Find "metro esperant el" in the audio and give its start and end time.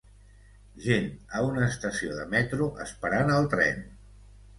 2.31-3.51